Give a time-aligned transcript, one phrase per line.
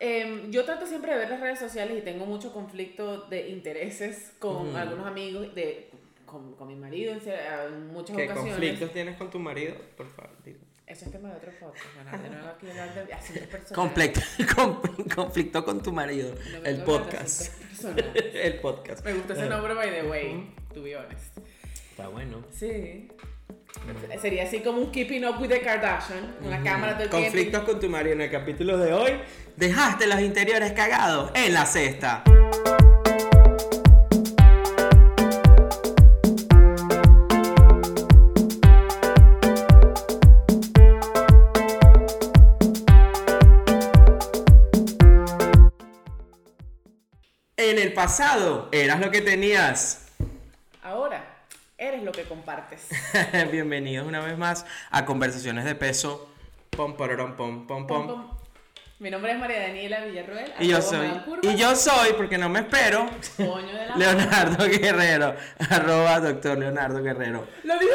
[0.00, 4.32] em, yo trato siempre de ver las redes sociales y tengo mucho conflicto de intereses
[4.40, 5.88] con algunos amigos, de,
[6.26, 8.52] con, con mi marido en, en muchas ¿Qué ocasiones.
[8.54, 9.76] conflictos tienes con tu marido?
[9.96, 10.58] Por favor, dime.
[10.86, 11.84] Eso es tema de otro podcast.
[12.02, 13.72] Bueno, de nuevo aquí hablar de asuntos personales.
[13.72, 14.20] Conflicto,
[14.56, 16.34] con- conflicto con tu marido.
[16.34, 17.62] No el podcast.
[18.34, 19.04] el podcast.
[19.04, 21.38] Me gusta ese nombre, by the way, to be honest.
[21.92, 22.42] Está bueno.
[22.50, 23.08] Sí.
[24.20, 27.26] Sería así como un Keeping Up with the Kardashian, una cámara todo el tiempo.
[27.26, 28.14] Conflictos con tu marido.
[28.14, 29.12] En el capítulo de hoy,
[29.56, 32.22] dejaste los interiores cagados en la cesta.
[47.56, 50.08] En el pasado eras lo que tenías.
[50.82, 51.29] Ahora,
[51.80, 52.86] eres lo que compartes.
[53.50, 56.28] Bienvenidos una vez más a Conversaciones de Peso.
[56.70, 57.86] Pom, pom, pom, pom.
[57.86, 58.30] Pom.
[58.98, 60.52] Mi nombre es María Daniela Villarroel.
[60.60, 61.08] Y yo soy,
[61.40, 65.34] y yo soy, porque no me espero, Coño de la Leonardo Guerrero,
[65.70, 67.46] arroba doctor Leonardo Guerrero.
[67.64, 67.92] ¡Lo digo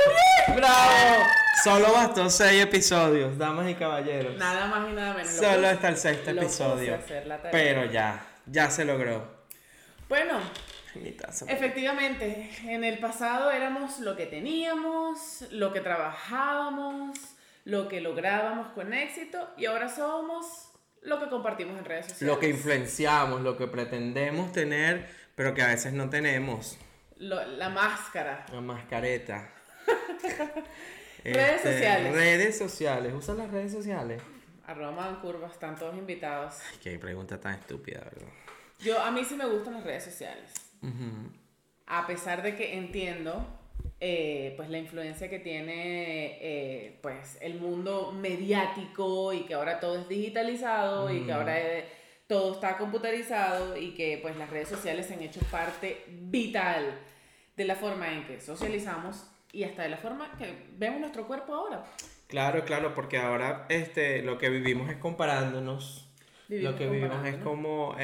[0.47, 0.57] bien!
[0.57, 1.23] ¡Bravo!
[1.63, 4.35] Solo bastó seis episodios, damas y caballeros.
[4.37, 5.31] Nada más y nada menos.
[5.31, 6.97] Lo Solo puse- hasta el sexto episodio.
[7.51, 9.45] Pero ya, ya se logró.
[10.09, 10.39] Bueno.
[11.47, 17.17] Efectivamente, en el pasado éramos lo que teníamos, lo que trabajábamos,
[17.65, 20.71] lo que lográbamos con éxito y ahora somos
[21.01, 22.33] lo que compartimos en redes sociales.
[22.35, 26.77] Lo que influenciamos, lo que pretendemos tener, pero que a veces no tenemos.
[27.17, 28.45] Lo- la máscara.
[28.51, 29.49] La mascareta.
[31.23, 32.13] Redes sociales.
[32.13, 33.13] Redes sociales.
[33.13, 34.21] ¿Usan las redes sociales?
[34.67, 36.55] Arroba Madame Curva, están todos invitados.
[36.71, 38.27] Ay, qué pregunta tan estúpida, ¿verdad?
[38.79, 40.51] Yo, a mí sí me gustan las redes sociales.
[40.85, 41.31] Ujú.
[41.87, 43.45] A pesar de que entiendo
[44.01, 49.97] eh, pues la influencia que tiene eh, pues el mundo mediático y que ahora todo
[49.97, 51.85] es digitalizado y que ahora eh,
[52.27, 56.99] todo está computarizado y que pues las redes sociales se han hecho parte vital
[57.55, 61.53] de la forma en que socializamos y hasta de la forma que vemos nuestro cuerpo
[61.53, 61.85] ahora.
[62.27, 66.09] Claro, claro, porque ahora este, lo que vivimos es comparándonos.
[66.49, 67.95] Vivimos lo que vivimos es como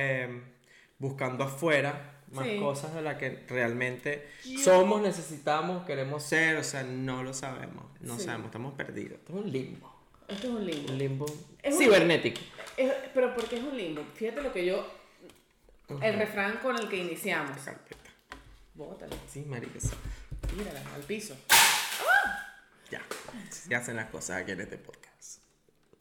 [0.99, 2.59] buscando afuera más Sí.
[2.59, 4.27] cosas de las que realmente
[4.63, 8.25] somos, necesitamos, queremos ser, o sea, no lo sabemos, no Sí.
[8.25, 9.19] sabemos, estamos perdidos.
[9.19, 9.95] Esto es un limbo,
[10.27, 10.91] Esto es un limbo.
[10.91, 11.25] un limbo
[11.61, 12.39] Es un- cibernético.
[12.77, 14.03] Es- pero ¿por qué es un limbo?
[14.15, 14.85] Fíjate lo que yo...
[16.01, 17.57] El refrán con el que iniciamos.
[17.65, 18.09] Carpeta.
[18.75, 19.13] Bótalo.
[19.27, 19.89] Sí, marica, sí.
[20.55, 21.35] Tírala al piso.
[22.89, 23.01] ya,
[23.49, 25.10] se hacen las cosas aquí en este podcast.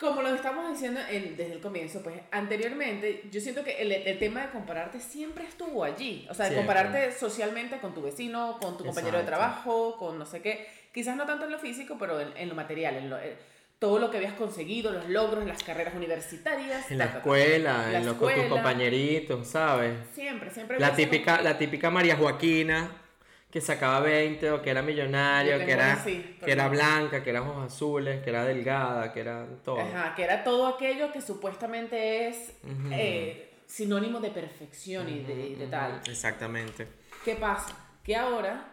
[0.00, 4.18] Como lo estamos diciendo en- desde el comienzo, pues anteriormente yo siento que el, el
[4.18, 6.26] tema de compararte siempre estuvo allí.
[6.30, 9.40] O sea, de compararte socialmente con tu vecino, con tu compañero de Exacto.
[9.46, 10.66] trabajo, con no sé qué.
[10.94, 13.36] Quizás no tanto en lo físico, pero en, en lo material, en lo- eh,
[13.78, 16.90] todo lo que habías conseguido, los logros, las carreras universitarias.
[16.90, 19.92] En la escuela, La en con tus compañeritos, ¿sabes?
[20.14, 20.78] Siempre, siempre.
[20.80, 22.90] La típica, la típica María Joaquina
[23.50, 27.42] que sacaba 20 o que era millonario, que era, así, que era blanca, que era
[27.42, 29.80] ojos azules, que era delgada, que era todo.
[29.80, 32.52] Ajá, que era todo aquello que supuestamente es
[32.92, 36.00] eh, sinónimo de perfección y de, tal.
[36.08, 36.86] Exactamente.
[37.24, 37.76] ¿Qué pasa?
[38.04, 38.72] Que ahora,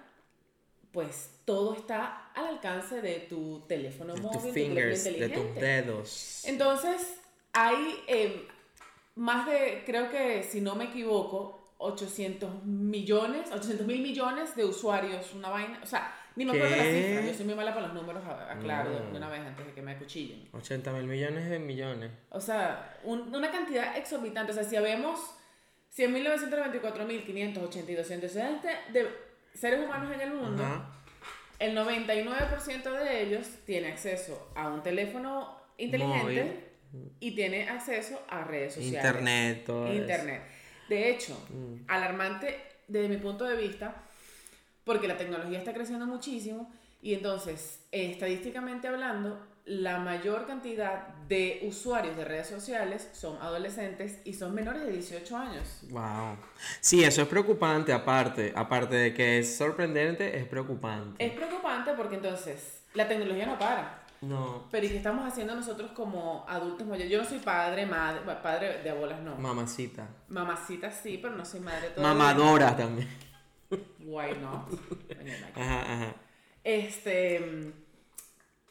[0.91, 5.29] pues todo está al alcance de tu teléfono De móvil, tus tu teléfono fingers, de
[5.29, 6.43] tus dedos.
[6.45, 7.15] Entonces,
[7.51, 8.47] hay eh,
[9.15, 15.33] más de, creo que si no me equivoco, 800 millones, 800 mil millones de usuarios,
[15.33, 15.79] una vaina.
[15.83, 17.03] O sea, ni me acuerdo la ¿Qué?
[17.15, 17.25] cifra.
[17.31, 19.11] Yo soy muy mala para los números, aclaro de- No.
[19.11, 20.47] de una vez antes de que me acuchillen.
[20.53, 22.11] 80 mil millones de millones.
[22.29, 24.51] O sea, un- una cantidad exorbitante.
[24.51, 25.19] O sea, si habemos
[25.95, 29.07] 100.994.580 y 260 de
[29.53, 30.91] seres humanos en el mundo, Ajá.
[31.59, 36.65] el 99% de ellos tiene acceso a un teléfono inteligente
[37.19, 39.03] y tiene acceso a redes sociales.
[39.05, 39.93] Internet, todo eso.
[40.89, 41.83] De hecho, Mm.
[41.89, 43.95] alarmante desde mi punto de vista,
[44.85, 46.71] porque la tecnología está creciendo muchísimo
[47.01, 54.33] y entonces, estadísticamente hablando, la mayor cantidad de usuarios de redes sociales son adolescentes y
[54.33, 55.81] son menores de 18 años.
[55.89, 56.37] Wow.
[56.79, 58.53] Sí, eso es preocupante aparte.
[58.55, 61.25] Aparte de que es sorprendente, es preocupante.
[61.25, 64.06] Es preocupante porque entonces la tecnología no para.
[64.21, 64.67] No.
[64.71, 67.11] Pero ¿y qué estamos haciendo nosotros como adultos mayores?
[67.11, 69.35] Yo no soy padre, madre, padre de abuelas no.
[69.35, 70.07] Mamacita.
[70.29, 72.13] Mamacita sí, pero no soy madre todavía.
[72.23, 73.07] Mamadora también.
[73.99, 74.69] Why not?
[75.55, 76.15] Ajá, ajá.
[76.63, 77.73] Este,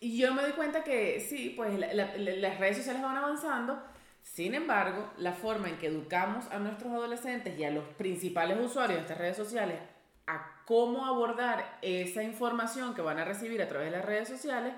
[0.00, 3.16] y yo me doy cuenta que sí, pues la- la- la- las redes sociales van
[3.16, 3.82] avanzando.
[4.22, 8.96] Sin embargo, la forma en que educamos a nuestros adolescentes y a los principales usuarios
[8.98, 9.78] de estas redes sociales
[10.26, 14.74] a cómo abordar esa información que van a recibir a través de las redes sociales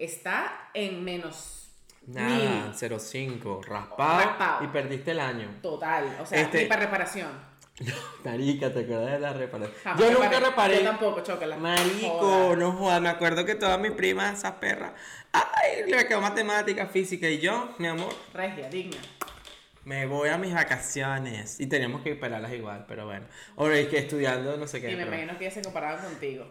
[0.00, 1.68] está en menos
[2.06, 3.62] Nada, 0,5.
[3.64, 4.64] Raspado, Raspado.
[4.64, 5.48] y perdiste el año.
[5.62, 7.28] Total, o sea, Este- ni para reparación.
[8.24, 9.76] Marica, ¿te acuerdas de la reparación?
[9.84, 10.76] Jamás Yo nunca reparé.
[10.76, 11.56] Yo tampoco, chócala.
[11.56, 12.56] Marico, Joda.
[12.56, 14.92] no jodas, me acuerdo que todas mis primas, esas perras,
[15.32, 18.98] ay, le quedó matemática, física y yo, mi amor, Regia, digna.
[19.84, 23.26] me voy a mis vacaciones y teníamos que esperarlas igual, pero bueno,
[23.56, 24.90] ahora es que estudiando no sé qué.
[24.90, 26.46] Y me pero- imagino que ellas se comparaban contigo.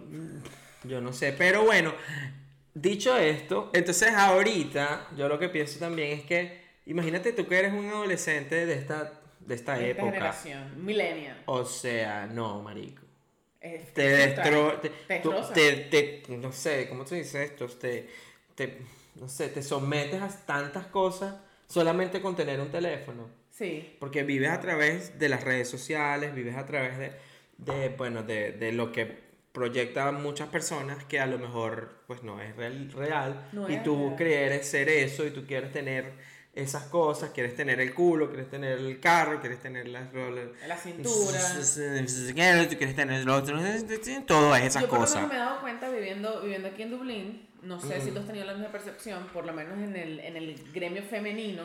[0.84, 1.94] Yo no sé, pero bueno,
[2.82, 7.74] dicho esto, entonces ahorita yo lo que pienso también es que, imagínate tú que eres
[7.74, 10.12] un adolescente de esta, de esta De esta época.
[10.12, 11.42] generación, millennial.
[11.46, 13.04] O sea, no, marico.
[13.62, 14.80] Es- Te es destro...
[15.22, 17.68] tú- te, te- no sé, ¿cómo se dice esto?
[17.68, 18.08] Te,
[18.56, 18.78] te,
[19.16, 21.36] no sé, te sometes a tantas cosas
[21.68, 23.28] solamente con tener un teléfono.
[23.52, 23.98] Sí.
[24.00, 27.12] Porque vives a través de las redes sociales, vives a través de,
[27.58, 32.40] de bueno, de, de lo que proyectan muchas personas que a lo mejor, pues no
[32.42, 34.16] es real, real No y es tú real.
[34.18, 36.14] quieres ser eso y tú quieres tener
[36.54, 40.76] esas cosas, quieres tener el culo, quieres tener el carro, quieres tener las roller, La
[40.78, 41.40] cintura.
[42.78, 43.58] quieres tener lo otro,
[44.26, 45.16] todas esas Yo cosas.
[45.16, 48.26] menos me he dado cuenta viviendo, viviendo aquí en Dublín, no sé si tú has
[48.26, 51.64] tenido la misma percepción, por lo menos en el, en el gremio femenino,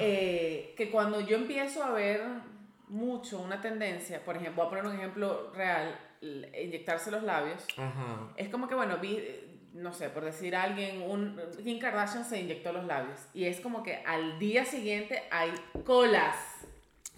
[0.00, 2.20] eh, que cuando yo empiezo a ver
[2.88, 5.98] mucho una tendencia, por ejemplo, voy a poner un ejemplo real,
[6.62, 8.32] inyectarse los labios, Ajá.
[8.36, 9.22] es como que, bueno, vi,
[9.74, 13.60] no sé, por decir a alguien, un, Kim Kardashian se inyectó los labios, y es
[13.60, 15.52] como que al día siguiente hay
[15.84, 16.36] colas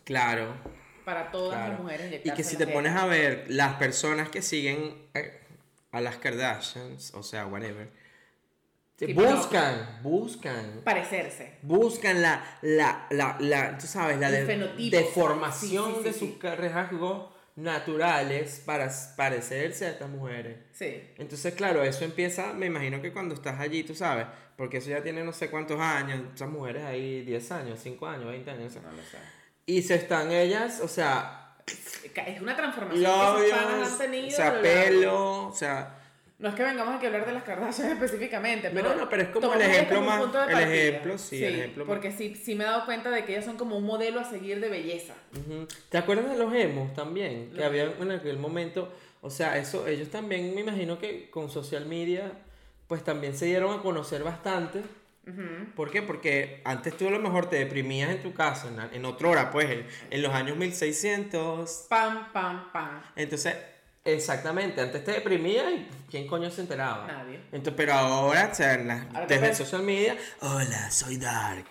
[0.05, 0.55] Claro.
[1.05, 1.73] para todas Claro.
[1.75, 5.41] las mujeres Y que si te pones a ver las personas que siguen eh,
[5.93, 7.89] a las Kardashians, o sea, whatever,
[8.99, 9.15] no.
[9.15, 11.59] buscan, buscan, Parecerse.
[11.63, 14.47] buscan la, la, la, la, tú sabes, la de-
[14.91, 16.39] deformación Sí, sí, sí, de sí.
[16.41, 20.59] sus rasgos naturales para parecerse a estas mujeres.
[20.73, 21.03] Sí.
[21.17, 24.27] Entonces, claro, eso empieza, me imagino que cuando estás allí, tú sabes,
[24.57, 28.27] porque eso ya tiene no sé cuántos años, esas mujeres ahí 10 años, 5 años,
[28.27, 29.19] 20 años, no lo sé.
[29.65, 31.57] y se están ellas, o sea,
[32.15, 34.29] Es una transformación que panas labios, han tenido.
[34.29, 35.96] o sea, pelo, o sea,
[36.39, 38.91] No es que vengamos aquí a hablar de las Kardashian específicamente, pero.
[38.91, 41.89] No, no, pero es como el ejemplo como más- el ejemplo, sí, el ejemplo más-
[41.95, 44.25] Porque sí, sí me he dado cuenta de que ellas son como un modelo a
[44.25, 45.15] seguir de belleza.
[45.89, 47.51] ¿Te acuerdas de los emos también?
[47.55, 48.93] Que había en aquel momento,
[49.23, 52.33] o sea, eso, ellos también me imagino que con social media,
[52.87, 54.83] pues también se dieron a conocer bastante.
[55.75, 56.03] ¿Por qué?
[56.03, 59.69] Porque antes tú a lo mejor te deprimías en tu casa, en otra hora, pues,
[59.71, 61.87] en, en los años 1600.
[61.89, 63.03] Pam, pam, pam.
[63.17, 63.57] Entonces,
[64.07, 67.07] exactamente, antes te deprimías y ¿quién coño se enteraba?
[67.07, 67.37] Nadie.
[67.53, 71.67] Entonces, pero ahora, o sea, en las- Ahora desde ves- social media, hola, soy Dark.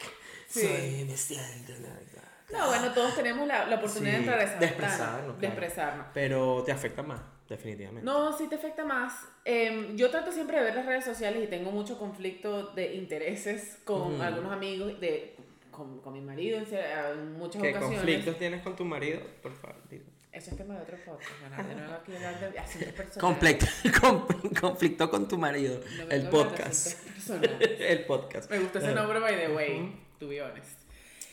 [0.47, 0.61] Sí.
[0.61, 4.65] Soy, la- No, bueno, todos tenemos la, la oportunidad Sí, de entrar a esa de
[4.67, 5.53] expresarnos, De claro.
[5.61, 6.05] expresarnos.
[6.13, 8.05] Pero te afecta más, definitivamente.
[8.05, 9.13] No, sí te afecta más.
[9.43, 13.79] Em, yo trato siempre de ver las redes sociales y tengo mucho conflicto de intereses
[13.83, 15.35] con algunos amigos, de,
[15.71, 17.97] con, con mi marido en, muchas ¿Qué ocasiones.
[17.99, 19.19] conflictos tienes con tu marido?
[19.41, 20.05] Por favor, dime.
[20.35, 21.31] Eso es tema de otro podcast,
[21.65, 23.17] de nuevo aquí hablar de asuntos personales.
[23.17, 23.65] Conflicto,
[24.01, 25.79] con- conflicto con tu marido.
[25.97, 26.99] No el podcast.
[27.79, 28.51] el podcast.
[28.51, 30.81] Me gustó ese nombre, by the way, to be honest.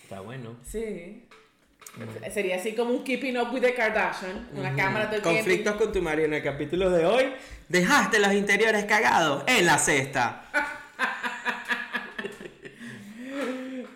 [0.05, 0.57] Está bueno.
[0.65, 1.27] Sí.
[2.33, 5.39] Sería así como un Keeping Up with the Kardashian, una cámara todo el tiempo.
[5.41, 6.27] Conflictos con tu marido.
[6.27, 7.33] En el capítulo de hoy,
[7.69, 10.49] dejaste los interiores cagados en la cesta.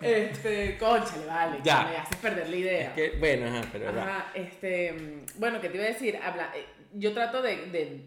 [0.07, 1.83] Este, conchale, vale, Ya.
[1.85, 2.89] me haces perder la idea.
[2.89, 3.89] Es que, bueno, ajá, pero.
[3.89, 6.65] Ajá, este, bueno, que te iba a decir, habla, eh,
[6.95, 8.03] yo trato de, de,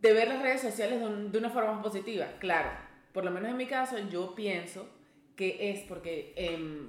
[0.00, 2.70] de ver las redes sociales de, un- de una forma más positiva, claro,
[3.12, 4.88] por lo menos en mi caso yo pienso
[5.36, 6.88] que es porque, em,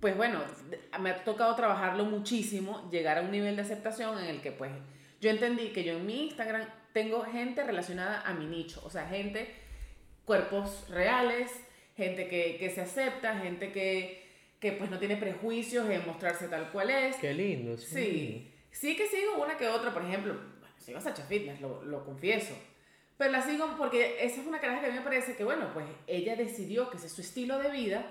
[0.00, 0.40] pues bueno,
[1.00, 4.70] me ha tocado trabajarlo muchísimo, llegar a un nivel de aceptación en el que pues
[5.20, 9.06] yo entendí que yo en mi Instagram tengo gente relacionada a mi nicho, o sea,
[9.06, 9.54] gente,
[10.24, 11.50] cuerpos reales,
[11.96, 14.22] gente que, que se acepta, gente que,
[14.60, 17.16] que pues no tiene prejuicios en mostrarse tal cual es.
[17.16, 17.86] Qué lindo, sí.
[17.86, 21.82] Sí, sí que sigo una que otra, por ejemplo, bueno, sigo a Sacha Fitness, lo,
[21.84, 22.54] lo confieso.
[23.16, 25.70] Pero la sigo porque esa es una caraja que a mí me parece que, bueno,
[25.72, 28.04] pues ella decidió que ese es su estilo de vida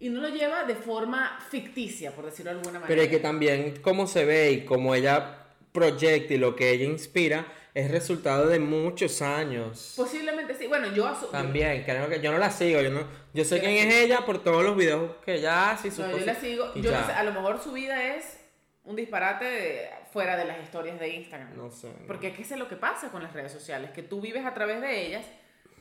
[0.00, 2.88] y no lo lleva de forma ficticia, por decirlo de alguna manera.
[2.88, 6.84] Pero es que también cómo se ve y cómo ella proyecta y lo que ella
[6.84, 7.46] inspira
[7.78, 9.94] es resultado de muchos años.
[9.96, 10.66] Posiblemente sí.
[10.66, 11.28] Bueno, yo asumo.
[11.30, 14.24] También, creo que yo no la sigo, yo no, yo sé Yo quién es ella
[14.26, 16.74] por todos los videos que ella hace y sus No, yo la sigo.
[16.74, 18.40] Yo no sé, a lo mejor su vida es
[18.84, 21.56] un disparate de- fuera de las historias de Instagram.
[21.56, 21.86] No sé.
[21.88, 22.06] no.
[22.08, 24.44] Porque es que eso es lo que pasa con las redes sociales, que tú vives
[24.44, 25.24] a través de ellas,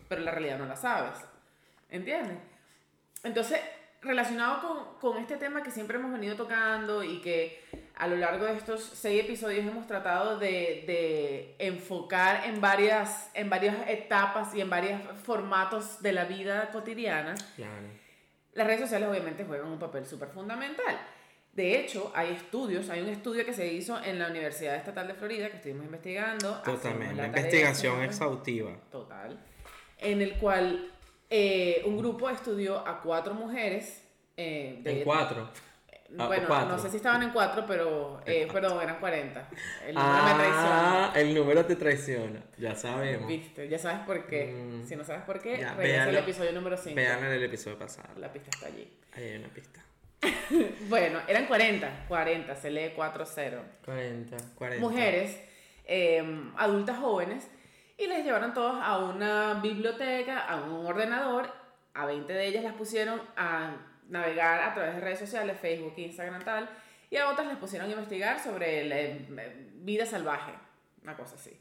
[0.07, 1.17] pero la realidad no la sabes.
[1.89, 2.37] ¿Entiendes?
[3.23, 3.59] Entonces,
[4.01, 4.61] relacionado
[4.99, 7.63] con, con, este tema que siempre hemos venido tocando y que
[7.95, 13.49] a lo largo de estos seis episodios hemos tratado de, de enfocar en varias, en
[13.49, 17.35] varias etapas y en varios formatos de la vida cotidiana,
[18.53, 20.99] las redes sociales obviamente juegan un papel súper fundamental.
[21.53, 25.15] De hecho, hay estudios, hay un estudio que se hizo en la Universidad Estatal de
[25.15, 26.61] Florida que estuvimos investigando.
[26.63, 28.71] Totalmente, una investigación exhaustiva.
[28.91, 29.43] Total.
[29.97, 30.91] En el cual
[31.29, 34.03] eh, un grupo estudió a cuatro mujeres.
[34.35, 35.49] Eh, de, ¿En cuatro?
[36.17, 39.49] Ah, bueno, no sé si estaban en cuatro, pero eh, perdón, eran 40.
[39.87, 41.11] El número ah, me traiciona.
[41.15, 43.27] El número te traiciona, ya sabemos.
[43.27, 44.45] Viste, ya sabes por qué.
[44.45, 44.87] Mm.
[44.87, 46.95] Si no sabes por qué, regresa el episodio número 5.
[46.95, 48.07] Vean el episodio pasado.
[48.17, 48.89] La pista está allí.
[49.13, 49.83] Ahí hay una pista.
[50.89, 53.61] bueno, eran 40, 40, se lee 4-0.
[53.85, 54.87] 40, 40.
[54.87, 55.37] Mujeres,
[55.85, 57.49] em, adultas jóvenes,
[57.97, 61.51] y les llevaron todos a una biblioteca, a un ordenador,
[61.93, 63.75] a 20 de ellas las pusieron a
[64.09, 66.69] navegar a través de redes sociales, Facebook, Instagram, tal,
[67.09, 70.53] y a otras les pusieron a investigar sobre la eh, vida salvaje,
[71.03, 71.59] una cosa así.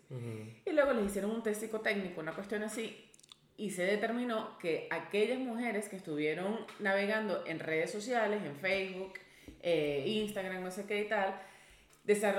[0.65, 3.11] Y luego les hicieron un test psicotécnico, una cuestión así,
[3.57, 9.15] y se determinó que aquellas mujeres que estuvieron navegando en redes sociales, en Facebook,
[9.63, 11.41] eh, Instagram, no sé qué y tal,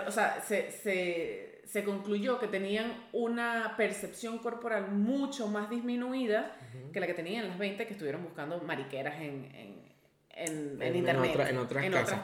[0.08, 6.55] o sea, se, se, se, concluyó que tenían una percepción corporal mucho más disminuida
[6.91, 11.47] que la que tenían las 20 que estuvieron buscando mariqueras en, en, en, internet.
[11.50, 12.21] en otras casas.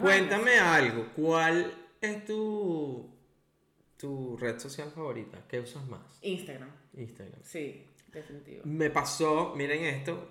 [0.00, 3.10] Cuéntame algo, ¿cuál es tu,
[3.96, 5.38] tu red social favorita?
[5.48, 6.18] ¿Qué usas más?
[6.22, 6.70] Instagram.
[6.94, 7.40] Instagram.
[7.42, 7.92] Sí.
[8.12, 8.62] Definitivo.
[8.64, 10.28] Me pasó, miren esto,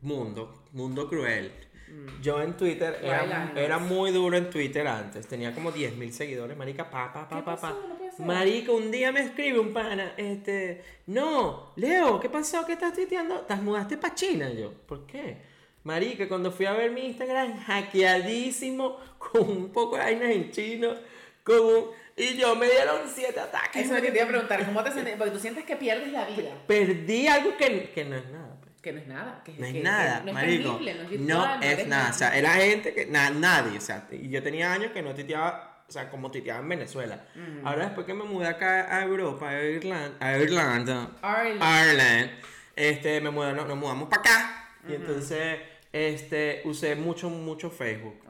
[0.00, 1.52] mundo, mundo cruel.
[1.90, 2.22] Mm.
[2.22, 6.88] Yo en Twitter era, era, muy duro en Twitter antes, tenía como 10.000 seguidores, marica,
[6.88, 7.76] pa, pa, pa, pa, pa.
[8.18, 12.64] Marica, un día me escribe un pana, este, no, Leo, ¿qué pasó?
[12.64, 13.40] ¿Qué estás tuiteando?
[13.40, 14.50] ¿Te mudaste para China?
[14.50, 15.38] Yo, ¿por qué?
[15.84, 20.94] Marica, cuando fui a ver mi Instagram, hackeadísimo, con un poco de vainas en chino,
[21.42, 23.86] con un y yo me dieron siete ataques.
[23.86, 25.16] Eso es lo que te iba a preguntar, ¿cómo te sientes?
[25.16, 26.50] Porque tú sientes que pierdes la vida.
[26.66, 28.59] Perdí algo que, que no es nada.
[28.82, 29.42] Que no es nada.
[29.44, 30.80] Que, no es nada, no marico.
[30.80, 32.10] Es no es, no es nada.
[32.10, 33.76] O sea, era gente que, nadie.
[33.76, 37.24] O sea, y yo tenía años que no titeaba, o sea, como titeaba en Venezuela.
[37.62, 42.30] Ahora después que me mudé acá a Europa, a Irlanda, a Irlanda, Ireland,
[42.74, 44.74] este, me mudé, nos, mudamos para acá.
[44.88, 45.58] Y entonces
[45.92, 48.22] este, usé mucho, mucho Facebook.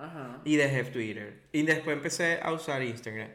[0.45, 1.43] Y dejé Twitter.
[1.53, 3.29] Y después empecé a usar Instagram.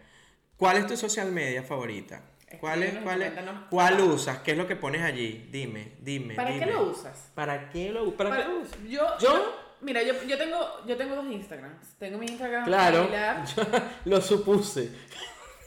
[0.58, 2.22] ¿Cuál es tu social media favorita?
[2.60, 4.40] ¿Cuál, es, cuál, ¿Cuál usas?
[4.40, 5.50] ¿Qué es lo que pones allí?
[5.52, 6.36] Dime, dime.
[6.36, 7.32] ¿Para qué lo usas?
[7.34, 8.78] ¿Para qué lo, para qué lo usas?
[8.88, 11.96] Yo, yo, mira, yo, yo, tengo, yo tengo dos Instagrams.
[11.98, 13.10] Tengo mi Instagram Claro,
[14.06, 14.92] lo supuse.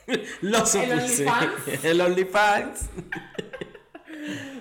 [0.43, 1.27] lo supuse.
[1.27, 1.85] ¿El OnlyFans?
[1.85, 2.91] El OnlyFans.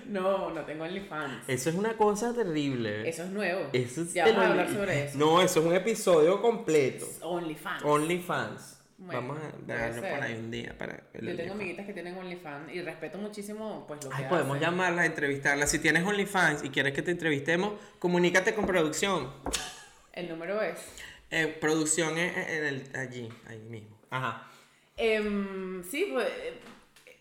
[0.07, 1.47] No, no tengo OnlyFans.
[1.47, 3.07] Eso es una cosa terrible.
[3.07, 3.69] Eso es nuevo.
[3.73, 5.17] Eso es ya vamos a hablar sobre eso.
[5.17, 7.05] No, eso es un episodio completo.
[7.21, 7.83] OnlyFans.
[7.83, 8.76] OnlyFans.
[8.99, 12.81] Vamos a darlo por ahí un día para Yo tengo amiguitas que tienen OnlyFans y
[12.81, 15.69] respeto muchísimo pues lo Ay, que podemos llamarlas, entrevistarlas.
[15.69, 19.31] Si tienes OnlyFans y quieres que te entrevistemos, comunícate con producción.
[20.13, 20.79] El número es.
[21.29, 23.95] Eh, producción es en el, allí, ahí mismo.
[24.09, 24.47] Ajá.
[24.95, 26.59] Em, sí, pues eh,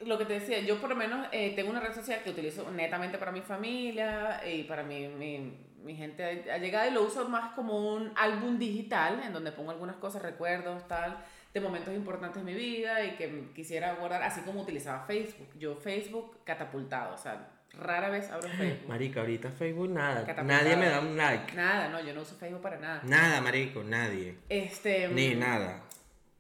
[0.00, 2.70] lo que te decía, yo por lo menos eh, tengo una red social que utilizo
[2.70, 7.52] netamente para mi familia y para mi, mi, mi gente allegada y lo uso más
[7.52, 11.22] como un álbum digital en donde pongo algunas cosas, recuerdos, tal
[11.56, 15.48] de momentos importantes de mi vida y que quisiera guardar, así como utilizaba Facebook.
[15.58, 18.88] Yo Facebook catapultado, o sea, rara vez abro Facebook.
[18.88, 20.22] Marica, ahorita Facebook nada.
[20.42, 21.54] Nadie me da un like.
[21.54, 23.00] Nada, no, yo no uso Facebook para nada.
[23.04, 24.36] Nada, marico, nadie.
[24.50, 25.08] Este...
[25.08, 25.82] Ni nada.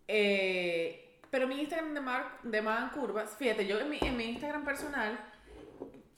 [0.06, 4.66] Eh, pero mi Instagram de, Mar, de Curvas, fíjate, yo en mi, en mi Instagram
[4.66, 5.18] personal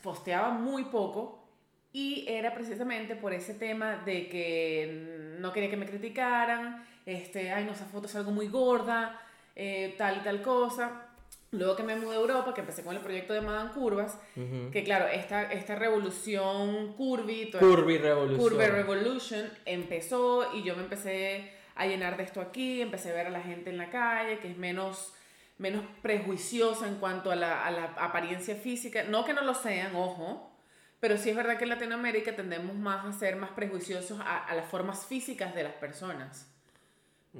[0.02, 1.48] posteaba muy poco
[1.92, 7.64] y era precisamente por ese tema de que no quería que me criticaran, este, ay,
[7.64, 9.18] no, esa foto es algo muy gorda,
[9.56, 11.06] eh, tal y tal cosa.
[11.50, 14.18] Luego que me mudé a Europa, que empecé con el proyecto de Madame Curvas,
[14.70, 18.38] que claro, esta, esta revolución curvy, Curvy Revolution.
[18.38, 23.28] Curvy Revolution empezó y yo me empecé a llenar de esto aquí, empecé a ver
[23.28, 25.14] a la gente en la calle, que es menos,
[25.56, 29.04] menos prejuiciosa en cuanto a la, a la apariencia física.
[29.04, 30.54] No que no lo sean, ojo,
[31.00, 34.54] pero sí es verdad que en Latinoamérica tendemos más a ser más prejuiciosos a, a
[34.54, 36.54] las formas físicas de las personas.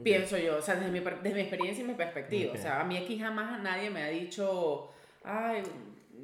[0.02, 2.52] Pienso yo, o sea, desde mi, desde mi experiencia y mi perspectiva.
[2.52, 4.90] O sea, a mí aquí jamás nadie me ha dicho,
[5.25, 5.62] ay,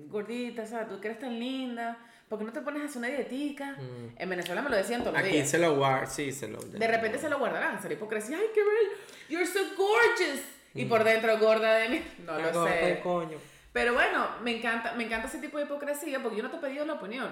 [0.09, 2.99] gordita, o sea, tú que eres tan linda, ¿por qué no te pones a hacer
[2.99, 3.73] una dietica?
[3.73, 4.17] Mm.
[4.17, 5.49] En Venezuela me lo decían todos los aquí días.
[5.49, 8.61] Se lo guardan, sí, se lo De repente se lo guardarán, será hipocresía, ay, qué
[8.61, 8.97] bello,
[9.29, 10.41] you're so gorgeous.
[10.75, 10.89] Y mm.
[10.89, 13.01] por dentro gorda de mí, no lo sé.
[13.03, 13.39] Coño.
[13.73, 16.61] Pero bueno, me encanta, me encanta ese tipo de hipocresía porque yo no te he
[16.61, 17.29] pedido la opinión.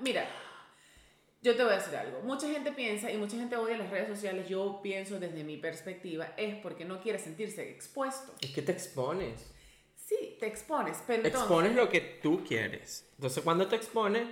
[0.00, 0.24] Mira,
[1.42, 2.20] yo te voy a decir algo.
[2.20, 4.48] Mucha gente piensa y mucha gente odia las redes sociales.
[4.48, 8.34] Yo pienso desde mi perspectiva es porque no quiere sentirse expuesto.
[8.40, 9.50] Es que te expones.
[9.94, 13.08] Sí, te expones, pero Expones lo que tú quieres.
[13.14, 14.26] Entonces, cuando te expones,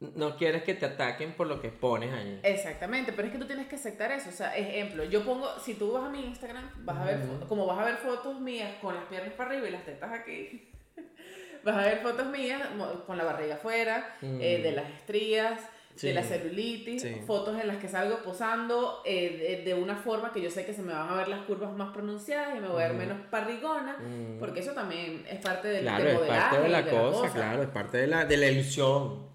[0.00, 2.40] no quieres que te ataquen por lo que pones ahí.
[2.42, 4.30] Exactamente, pero es que tú tienes que aceptar eso.
[4.30, 7.66] O sea, ejemplo, yo pongo, si tú vas a mi Instagram, vas a ver, como
[7.66, 10.70] vas a ver fotos mías con las piernas para arriba y las tetas aquí,
[11.64, 12.62] vas a ver fotos mías
[13.06, 15.60] con la barriga afuera, eh, de las estrías,
[16.00, 20.50] de la celulitis, fotos en las que salgo posando eh, de, una forma que yo
[20.50, 22.88] sé que se me van a ver las curvas más pronunciadas y me voy a
[22.88, 23.96] ver menos parrigona,
[24.38, 27.98] porque eso también es parte del claro, es parte de la, cosa, claro, es parte
[27.98, 29.30] de la, de la ilusión.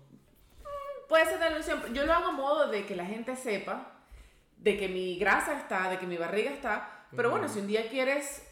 [1.07, 3.93] Puede ser de la ilusión, yo lo hago a modo de que la gente sepa
[4.57, 7.87] de que mi grasa está, de que mi barriga está, pero bueno, si un día
[7.89, 8.43] quieres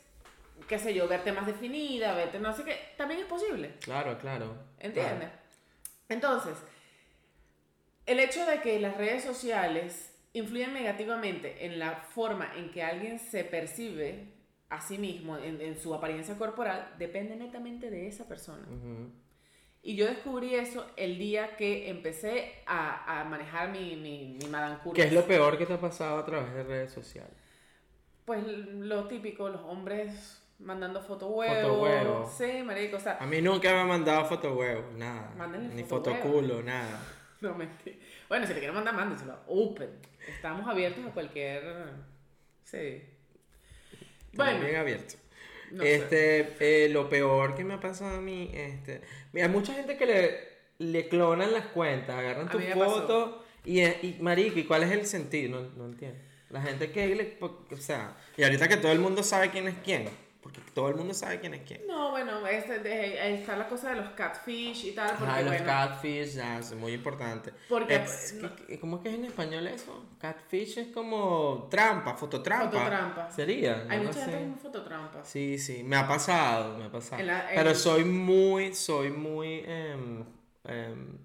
[0.68, 3.76] qué sé yo, verte más definida, verte no sé qué, también es posible.
[3.82, 4.56] Claro, claro.
[4.80, 5.30] ¿Entiendes?
[6.10, 6.54] Entonces,
[8.06, 13.20] el hecho de que las redes sociales influyen negativamente en la forma en que alguien
[13.20, 14.34] se percibe
[14.70, 18.68] a sí mismo, en, su apariencia corporal, depende netamente de esa persona.
[19.82, 25.04] Y yo descubrí eso el día que empecé a, a manejar mi, mi, mi ¿Qué
[25.04, 27.38] es lo peor que te ha pasado a través de redes sociales?
[28.26, 32.30] Pues lo típico, los hombres mandando foto huevo.
[32.36, 33.18] Sí, marico, o sea.
[33.20, 35.32] A mí nunca me han mandado foto huevo, nada.
[35.74, 37.00] Ni foto culo, nada.
[37.42, 37.98] No, mentira.
[38.30, 39.38] Bueno, si le quieren mandar, mándenselo.
[39.48, 39.90] Open.
[40.28, 41.64] Estamos abiertos a cualquier.
[42.64, 43.04] Sí.
[44.34, 44.62] Bueno.
[44.62, 45.16] Bien abierto.
[45.82, 49.02] este, eh, lo peor que me ha pasado a mí, este.
[49.34, 50.40] Mira, hay mucha gente que le,
[50.80, 55.62] le clonan las cuentas, agarran tu foto y, y, marico, ¿y cuál es el sentido?
[55.62, 56.20] No, no entiendo.
[56.50, 59.76] La gente que le, o sea, y ahorita que todo el mundo sabe quién es
[59.84, 60.08] quién
[60.46, 61.88] porque todo el mundo sabe quién es quién.
[61.88, 65.16] No, bueno, este, de, está la cosa de los catfish y tal.
[65.18, 67.52] Porque, los catfish, ya, es muy importante.
[67.68, 68.36] Porque, es,
[68.80, 70.06] ¿Cómo es que es en español eso?
[70.20, 72.70] Catfish es como trampa, fototrampa.
[72.70, 73.32] Fototrampa.
[73.32, 73.88] Sería.
[73.90, 75.26] Hay mucha gente como fototrampa.
[75.26, 77.24] Sí, sí, me ha pasado, me ha pasado.
[77.56, 80.26] Pero soy muy, soy muy em,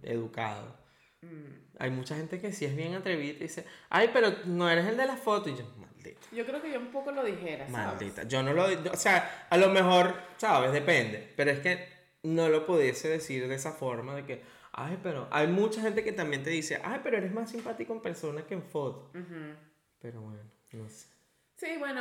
[0.02, 0.78] educado.
[1.20, 1.76] Mm.
[1.78, 4.96] Hay mucha gente que sí es bien atrevida y dice, ay, pero no eres el
[4.96, 5.50] de la foto.
[5.50, 5.64] Y yo,
[6.32, 7.86] yo creo que yo un poco lo dijera, ¿sabes?
[7.86, 8.22] Maldita.
[8.24, 8.64] Yo no lo...
[8.64, 10.72] O sea, a lo mejor, ¿sabes?
[10.72, 11.32] Depende.
[11.36, 11.86] Pero es que
[12.22, 14.42] no lo pudiese decir de esa forma de que...
[14.72, 15.28] Ay, pero...
[15.30, 18.54] Hay mucha gente que también te dice, ay, pero eres más simpático en persona que
[18.54, 19.10] en foto.
[20.00, 21.06] Pero bueno, no sé.
[21.60, 22.00] Sí, bueno,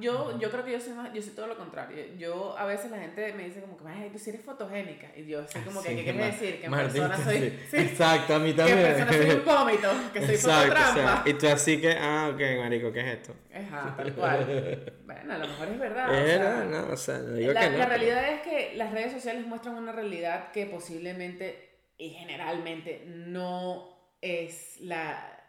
[0.00, 2.06] yo, yo creo que yo soy, más, yo soy todo lo contrario.
[2.18, 5.06] Yo, a veces la gente me dice como que, ay, tú sí eres fotogénica.
[5.14, 6.58] Y yo sé como que, ¿qué quieres decir?
[6.58, 7.56] Que en persona soy...
[7.70, 7.76] Sí.
[7.76, 8.78] Exacto, a mí también.
[8.78, 11.22] Que en persona soy un vómito, que soy fototrampa.
[11.24, 13.36] y tú así que, ah, ok, marico, ¿qué es esto?
[13.54, 14.92] Ajá, tal cual.
[15.04, 16.28] bueno, a lo mejor es verdad.
[16.28, 17.78] Era, no, o sea, no digo la, que no.
[17.78, 24.16] La realidad es que las redes sociales muestran una realidad que posiblemente y generalmente no
[24.20, 25.40] es la,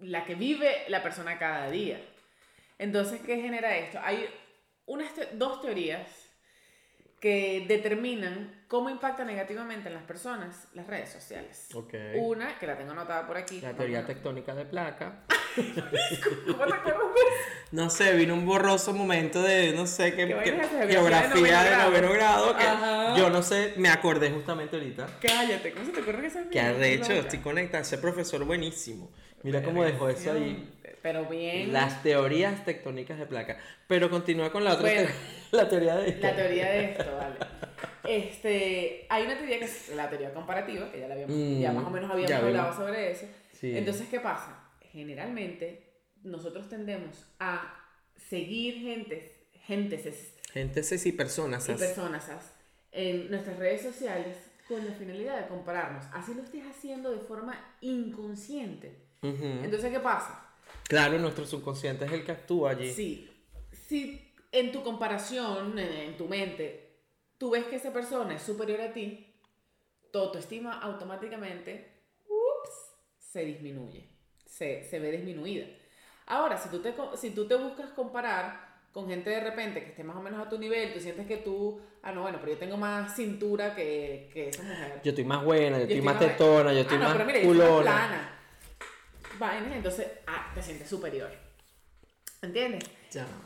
[0.00, 1.98] la que vive la persona cada día.
[2.78, 3.98] Entonces, ¿qué genera esto?
[4.02, 4.26] Hay
[4.86, 6.24] unas dos teorías
[7.24, 11.68] que determinan cómo impacta negativamente en las personas las redes sociales.
[11.72, 12.18] Okay.
[12.18, 13.62] Una, que la tengo anotada por aquí.
[13.62, 15.24] La teoría tectónica de placa.
[15.56, 16.92] ¿Cómo te
[17.72, 23.18] No sé, vino un borroso momento de, no sé, qué, geografía de noveno grado, que
[23.18, 25.06] yo no sé, me acordé justamente ahorita.
[25.22, 29.10] Cállate, ¿cómo se te ocurre que se Que de hecho estoy conectado, ese profesor buenísimo.
[29.42, 30.73] Mira cómo dejó eso ahí.
[31.04, 31.70] Pero bien.
[31.70, 33.58] Las teorías tectónicas de placa.
[33.86, 34.90] Pero continúa con la otra
[35.50, 36.26] la teoría de esto.
[36.26, 37.36] La teoría de esto, vale.
[38.04, 41.76] Este, hay una teoría que es la teoría comparativa, que ya, la habíamos, ya mm,
[41.76, 43.26] más o menos habíamos hablado sobre eso.
[43.60, 44.70] Entonces, ¿qué pasa?
[44.80, 45.82] Generalmente,
[46.22, 47.84] nosotros tendemos a
[48.16, 49.30] seguir gentes,
[49.66, 51.68] gentes, gentes y personas.
[51.68, 52.30] Y personas
[52.92, 56.06] en nuestras redes sociales con la finalidad de compararnos.
[56.14, 59.04] Así lo estés haciendo de forma inconsciente.
[59.20, 60.43] Entonces, ¿qué pasa?
[60.88, 62.92] Claro, nuestro subconsciente es el que actúa allí.
[62.92, 63.30] Sí.
[63.72, 66.98] Si en tu comparación, en, tu mente,
[67.38, 69.34] tú ves que esa persona es superior a ti,
[70.12, 71.92] tu autoestima automáticamente
[73.18, 74.08] se disminuye,
[74.46, 75.66] se, se, ve disminuida.
[76.26, 80.04] Ahora, si tú, te, si tú te buscas comparar con gente de repente que esté
[80.04, 82.58] más o menos a tu nivel, tú sientes que tú, ah, no, bueno, pero yo
[82.58, 85.00] tengo más cintura que, que esa mujer.
[85.02, 88.34] Yo estoy más buena, yo, estoy, más tetona, yo estoy ah, más pero culona
[89.38, 91.30] vainas, entonces ah, te sientes superior.
[92.42, 92.84] ¿Entiendes?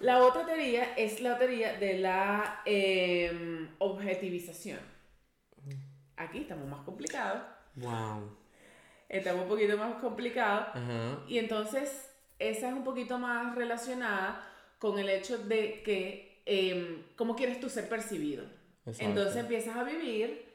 [0.01, 4.81] La otra teoría es la teoría de la em, objetivización.
[6.16, 7.42] Aquí estamos más complicados.
[7.77, 8.37] Wow.
[9.09, 10.68] Estamos un poquito más complicados.
[11.29, 14.44] Y entonces, esa es un poquito más relacionada
[14.79, 18.44] con el hecho de que, eh, ¿cómo quieres tú ser percibido?
[18.98, 20.48] Entonces empiezas a vivir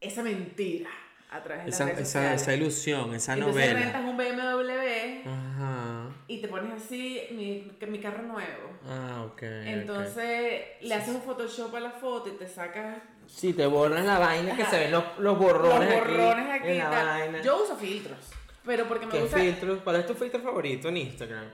[0.00, 0.90] esa mentira
[1.36, 3.80] a través de esa, las redes esa, esa ilusión, esa Entonces novela.
[3.80, 6.08] rentas un BMW Ajá.
[6.28, 8.70] y te pones así, mi, mi carro nuevo.
[8.88, 9.42] Ah, ok.
[9.42, 14.18] Entonces le haces un Photoshop a la foto y te sacas Sí, te borras la
[14.18, 14.70] vaina que Ajá.
[14.70, 17.42] se ven los, los borrones, los borrones aquí, en y la vaina.
[17.42, 18.18] Yo uso filtros,
[18.64, 19.38] pero porque me ¿Qué gusta...
[19.38, 19.80] filtro?
[19.82, 21.44] ¿Cuál es tu filtro favorito en Instagram?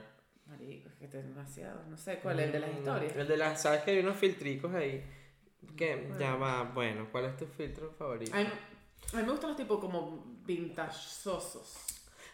[0.45, 3.15] Marico, es que este es demasiado, no sé cuál es el de las Mm, historias.
[3.15, 5.03] El de las, ¿sabes que hay unos filtricos ahí?
[5.75, 8.35] Que ya va, bueno, ¿cuál es tu filtro favorito?
[8.35, 8.45] A mí,
[9.11, 11.73] a mí me gustan los tipos como vintageosos.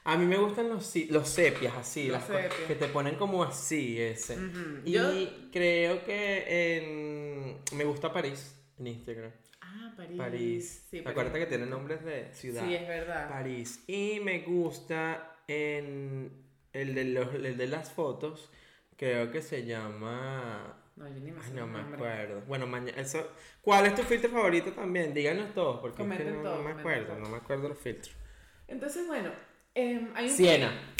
[0.05, 2.53] A mí me gustan los, los sepias así, Los las sepias.
[2.67, 4.37] que te ponen como así ese.
[4.85, 5.09] Y Yo-
[5.51, 9.31] creo que en- me gusta París en Instagram.
[9.61, 10.17] Ah, París.
[10.17, 10.85] París.
[10.89, 11.45] Sí, Acuérdate París.
[11.45, 12.65] que tiene nombres de ciudad.
[12.65, 13.29] Sí, es verdad.
[13.29, 13.83] París.
[13.87, 16.31] Y me gusta en
[16.73, 18.49] el de, los, el de las fotos,
[18.95, 20.75] creo que se llama...
[20.99, 22.41] No, yo ni me Ay, no me acuerdo.
[22.41, 22.99] Bueno, mañana.
[23.01, 23.25] Eso...
[23.61, 25.13] ¿Cuál es tu filtro favorito también?
[25.13, 27.19] Díganos todos, porque es que no, todo, no me acuerdo, todo.
[27.19, 28.13] no me acuerdo los filtros.
[28.67, 29.31] Entonces, bueno,
[29.73, 30.31] em, hay un...
[30.31, 30.93] Siena.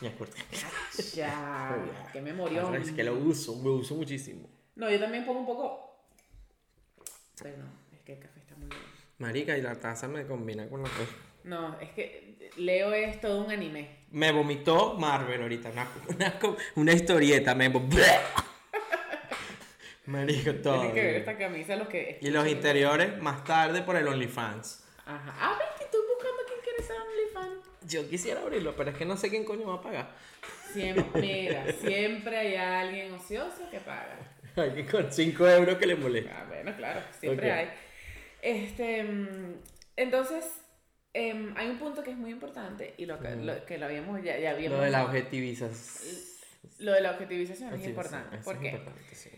[0.00, 0.34] Me acuerdo.
[1.14, 2.62] Ya, qué memoria.
[2.76, 4.48] Es que lo uso, lo uso muchísimo.
[4.74, 6.08] No, yo también pongo un poco...
[7.40, 7.64] Pero no,
[7.96, 8.80] es que el café está muy bien.
[9.18, 11.12] Marica, y la taza me combina con la cosa.
[11.44, 14.04] No, es que Leo es todo un anime.
[14.10, 17.88] Me vomitó Marvel ahorita, una, una, una historieta, me vo-
[20.06, 20.76] Marico, todo.
[20.80, 22.18] Tienen que ver esta camisa, los que...
[22.20, 24.84] Y los interiores más tarde por el OnlyFans.
[25.06, 25.34] Ajá.
[25.38, 27.68] Ah, ves que estoy buscando quién quiere ser OnlyFans.
[27.86, 30.14] Yo quisiera abrirlo, pero es que no sé quién coño va a pagar.
[30.72, 34.18] Siempre, mira, siempre hay alguien ocioso que paga.
[34.56, 36.30] Alguien con 5 euros que le molesta.
[36.32, 37.68] Ah, bueno, claro, siempre hay.
[38.40, 39.54] Este, mm,
[39.96, 40.44] entonces,
[41.12, 44.22] em, hay un punto que es muy importante y lo que, lo, que lo habíamos,
[44.22, 44.78] ya, ya habíamos...
[44.78, 46.24] Lo de la objetivización.
[46.78, 48.38] Lo de la objetivización es importante.
[48.38, 48.80] ¿Por qué?
[49.12, 49.30] sí.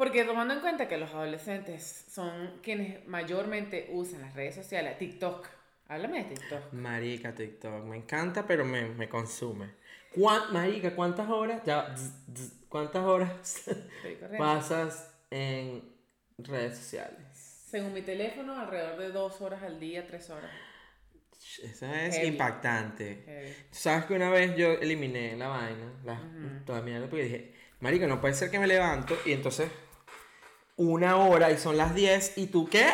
[0.00, 5.46] Porque tomando en cuenta que los adolescentes son quienes mayormente usan las redes sociales, TikTok.
[5.88, 6.72] Háblame de TikTok.
[6.72, 7.84] Marica, TikTok.
[7.84, 9.74] Me encanta, pero me, me consume.
[10.14, 11.60] ¿Cuán- Marica, ¿cuántas horas?
[11.66, 11.94] Ya,
[12.70, 13.62] ¿cuántas horas
[14.38, 15.82] pasas en
[16.38, 17.20] redes sociales?
[17.68, 20.50] Según mi teléfono, alrededor de dos horas al día, tres horas.
[21.62, 22.28] Eso es Heavy.
[22.28, 23.22] impactante.
[23.26, 23.54] Heavy.
[23.70, 25.92] ¿Sabes que una vez yo eliminé la vaina?
[26.06, 26.18] La,
[26.64, 29.70] Toda mierda, porque dije, Marica, no puede ser que me levanto y entonces
[30.80, 32.86] una hora y son las 10 y tú qué?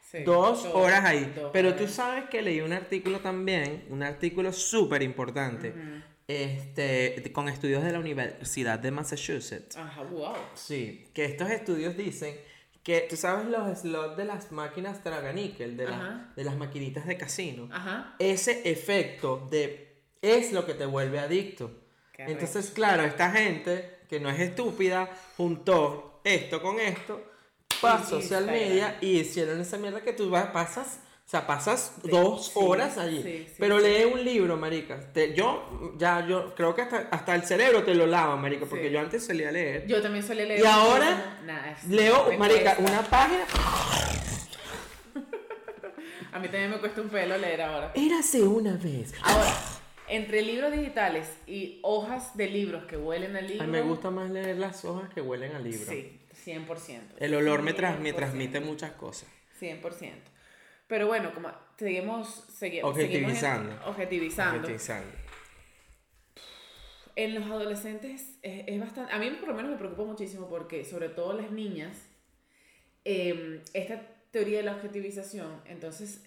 [0.00, 1.30] Sí, dos dos, horas ahí.
[1.36, 1.80] dos Pero horas.
[1.80, 5.74] tú sabes que leí un artículo también, un artículo súper importante,
[6.28, 9.76] este, con estudios de la Universidad de Massachusetts.
[9.76, 10.34] Ajá, wow.
[10.54, 12.36] Sí, que estos estudios dicen
[12.82, 17.16] que, tú sabes los slots de las máquinas Traganickel, de, la- de las maquinitas de
[17.16, 17.68] casino.
[17.72, 18.14] Ajá.
[18.18, 21.70] Ese efecto de es lo que te vuelve adicto.
[22.12, 27.22] Qué Entonces, claro, esta gente que no es estúpida juntó esto con esto
[27.92, 32.10] para social media y hicieron esa mierda que tú vas, pasas, o sea, pasas Sí,
[32.10, 33.22] dos sí, horas allí.
[33.22, 35.00] sí, pero lee un libro, marica.
[35.12, 38.90] Te- yo ya yo creo que hasta, hasta el cerebro te lo lava, marica, porque
[38.90, 39.86] yo antes solía leer.
[39.86, 40.60] Yo también solía leer.
[40.60, 41.38] Y ahora.
[41.44, 42.92] Nada, Leo, marica, cuesta.
[42.92, 43.44] una página.
[46.32, 47.92] A mí también me cuesta un pelo leer ahora.
[47.94, 49.14] Érase una vez.
[49.22, 49.54] Ahora,
[50.08, 53.62] entre libros digitales y hojas de libros que huelen a libro.
[53.62, 55.86] A mí me gusta más leer las hojas que huelen a libro.
[55.90, 57.00] Sí, 100%.
[57.18, 58.16] El olor me, tras- me 100%.
[58.16, 59.28] transmite muchas cosas.
[59.60, 60.30] 100%.
[60.86, 63.70] Pero bueno, como seguimos, segui- Objetivizando.
[63.70, 64.56] seguimos objetivizando.
[64.58, 65.12] Objetivizando.
[67.16, 70.84] En los adolescentes es, es bastante, a mí por lo menos me preocupa muchísimo porque
[70.84, 71.96] sobre todo las niñas,
[73.04, 74.02] eh, esta
[74.32, 76.24] teoría de la objetivización, entonces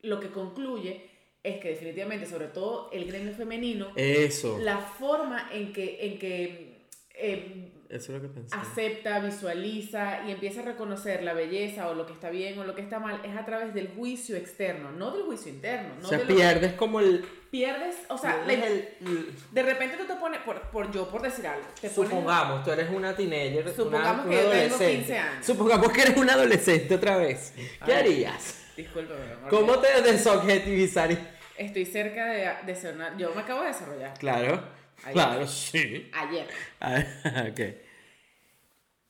[0.00, 1.10] lo que concluye
[1.42, 4.58] es que definitivamente, sobre todo el gremio femenino, Eso.
[4.60, 8.54] la forma en que, en que eh, Eso es lo que pensé.
[8.54, 12.74] acepta, visualiza y empieza a reconocer la belleza o lo que está bien o lo
[12.74, 15.94] que está mal es a través del juicio externo, no del juicio interno.
[16.02, 17.24] No o sea, pierdes como el.
[17.50, 21.46] pierdes, o sea, pierdes el- de repente tú te pones, por, por yo, por decir
[21.46, 23.74] algo, te pones- supongamos, tú eres una teenager.
[23.74, 24.96] Supongamos una, que una yo tengo adolescente.
[24.98, 25.46] 15 años.
[25.46, 27.52] Supongamos que eres una adolescente otra vez.
[27.56, 27.98] ¿Qué Ay.
[28.00, 28.64] harías?
[28.76, 29.20] Discúlpame.
[29.48, 31.20] ¿Cómo te desobjetivizarías?
[31.56, 34.62] Estoy cerca de, de ser una, yo me acabo de desarrollar Claro.
[35.02, 35.14] Ayer.
[35.14, 36.10] Claro, sí.
[36.12, 36.48] ayer.
[36.80, 37.04] Ah,
[37.50, 37.60] ok.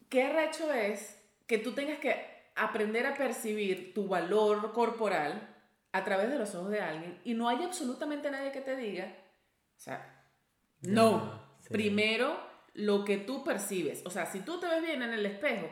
[0.09, 2.15] ¿Qué arrecho es que tú tengas que
[2.57, 5.55] aprender a percibir tu valor corporal
[5.93, 9.15] a través de los ojos de alguien y no hay absolutamente nadie que te diga,
[9.77, 10.25] o sea,
[10.83, 11.69] no, No, sí.
[11.71, 12.39] primero
[12.75, 15.69] lo que tú percibes, o sea, si tú te ves bien en el espejo,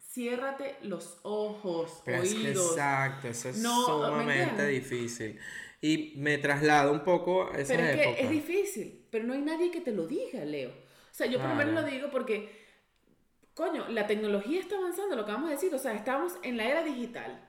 [0.00, 5.38] ciérrate los ojos, Pero es que exacto, eso es No, ¿me sumamente difícil.
[5.80, 8.16] Y me traslado un poco a esa Pero es época.
[8.16, 10.68] que es difícil, pero no hay nadie que te lo diga, Leo.
[10.68, 11.86] O sea, yo por lo menos Claro.
[11.86, 12.50] lo digo porque,
[13.54, 16.64] coño, la tecnología está avanzando, lo que vamos a decir, o sea, estamos en la
[16.64, 17.42] era digital.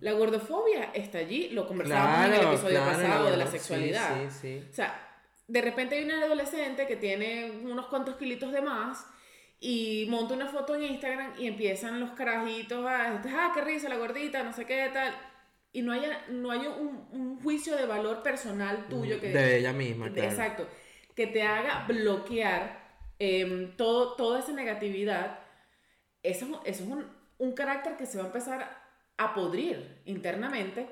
[0.00, 4.30] La gordofobia está allí, lo conversábamos en el episodio pasado de la sexualidad.
[4.30, 4.98] Sí, sí, O sea,
[5.46, 9.06] de repente hay una adolescente que tiene unos cuantos kilitos de más
[9.60, 13.96] y monta una foto en Instagram y empiezan los carajitos a, ah, qué risa la
[13.96, 15.14] gordita, no sé qué tal.
[15.74, 19.28] Y no, haya, no hay un, un juicio de valor personal tuyo que...
[19.28, 20.30] De ella misma, claro.
[20.30, 20.66] Exacto.
[21.16, 25.40] Que te haga bloquear em, todo, toda esa negatividad.
[26.22, 27.06] Eso, eso es un,
[27.38, 30.86] un carácter que se va a empezar a podrir internamente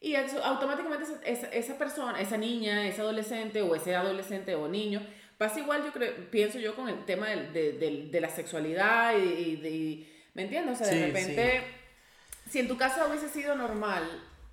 [0.00, 5.06] y automáticamente esa, esa, persona, esa niña, ese adolescente o ese adolescente o niño,
[5.36, 9.56] pasa igual, yo creo, pienso yo con el tema de, de, de, la sexualidad y,
[9.56, 10.80] de, ¿me entiendes?
[10.80, 11.62] O sea, de repente,
[12.48, 14.04] si en tu caso hubiese sido normal,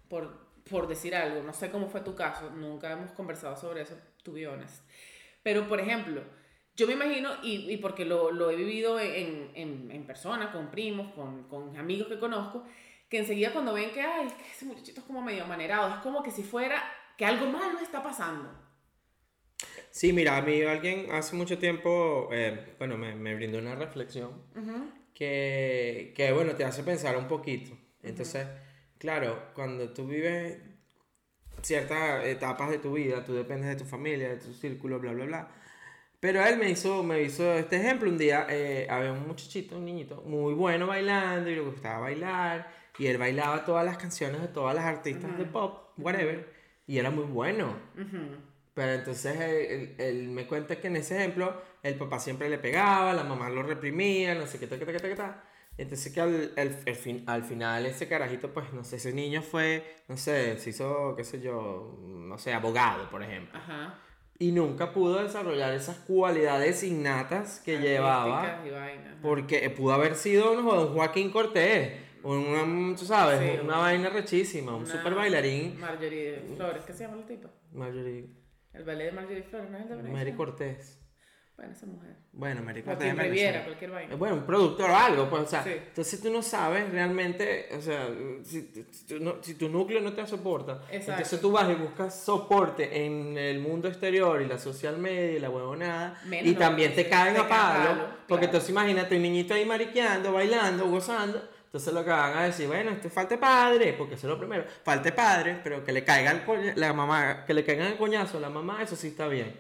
[0.10, 3.96] por, por decir algo, no sé cómo fue tu caso, nunca hemos conversado sobre eso,
[4.28, 4.84] to be honest.
[5.42, 6.22] Pero, por ejemplo,
[6.76, 10.70] yo me imagino, y, y porque lo, lo, he vivido en, en, en persona, con
[10.70, 12.66] primos, con, con amigos que conozco,
[13.10, 16.22] que enseguida cuando ven que, ay, que ese muchachito es como medio manerado, es como
[16.22, 16.84] que si fuera
[17.18, 18.52] que algo malo está pasando.
[19.90, 24.44] Sí, mira, a mí alguien hace mucho tiempo, eh, bueno, me, me, brindó una reflexión
[25.14, 27.76] que, que, bueno, te hace pensar un poquito.
[28.04, 28.46] Entonces,
[29.00, 30.60] claro, cuando tú vives
[31.68, 35.26] ciertas etapas de tu vida, tú dependes de tu familia, de tu círculo, bla, bla,
[35.26, 35.48] bla.
[36.20, 38.10] Pero él me hizo, me hizo este ejemplo.
[38.10, 42.72] Un día eh, había un muchachito, un niñito, muy bueno bailando y le gustaba bailar.
[42.98, 46.52] Y él bailaba todas las canciones de todas las artistas de pop, whatever,
[46.88, 47.76] y era muy bueno.
[48.74, 53.14] Pero entonces él, él, me cuenta que en ese ejemplo el papá siempre le pegaba,
[53.14, 55.16] la mamá lo reprimía, no sé qué, qué, qué, qué, qué.
[55.78, 59.84] Entonces que al, el, fin, al final ese carajito, pues no sé, ese niño fue,
[60.08, 63.58] no sé, se hizo, qué sé yo, no sé, abogado, por ejemplo.
[63.58, 64.00] Ajá.
[64.40, 68.64] Y nunca pudo desarrollar esas cualidades innatas que llevaba.
[69.22, 75.14] Porque pudo haber sido un Joaquín Cortés una, tú sabes, una vaina rechísima, un super
[75.16, 75.80] bailarín.
[75.80, 77.50] Marjorie Flores, ¿qué se llama la tipa?
[77.72, 78.30] Marjorie.
[78.74, 81.00] El ballet de Marjorie Flores, ¿no es el de Mary Cortés.
[81.58, 82.16] Bueno, esa mujer.
[82.34, 83.16] Bueno, Mary Cortés.
[83.16, 84.16] Cualquier Riviera, cualquier vaina.
[84.16, 88.10] Bueno, un productor o algo, pues, o sea, entonces tú no sabes realmente, o sea,
[88.44, 88.72] si,
[89.42, 93.88] si, tu núcleo no te soporta, entonces tú vas y buscas soporte en el mundo
[93.88, 98.46] exterior y la social media y la huevonada, y también te caen a palo, porque
[98.46, 102.92] entonces imagínate un niñito ahí mariqueando, bailando, gozando, entonces lo que van a decir, bueno,
[102.92, 106.74] este falte padre, porque eso es lo primero, falte padre, pero que le caiga el
[106.76, 109.54] la mamá, que le caigan el coñazo a la mamá, eso sí está bien.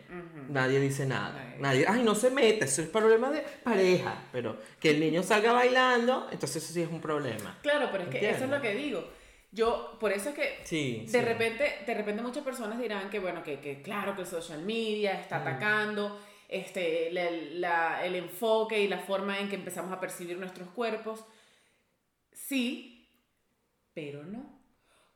[0.49, 1.55] Nadie dice nada.
[1.59, 5.53] Nadie, ay, no se mete, eso es problema de pareja, pero que el niño salga
[5.53, 7.57] bailando, entonces eso sí es un problema.
[7.61, 9.09] Claro, pero es que eso es lo que digo.
[9.51, 13.43] Yo, por eso es que sí, de repente, de repente muchas personas dirán que bueno,
[13.43, 18.99] que, que claro que el social media está atacando este, la, el enfoque y la
[18.99, 21.25] forma en que empezamos a percibir nuestros cuerpos.
[22.31, 23.09] Sí,
[23.93, 24.61] pero no.